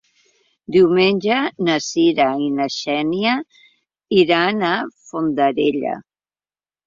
Diumenge 0.75 1.35
na 1.67 1.73
Cira 1.87 2.25
i 2.45 2.47
na 2.55 2.65
Xènia 2.77 3.35
iran 4.21 4.65
a 4.69 4.71
Fondarella. 5.11 5.93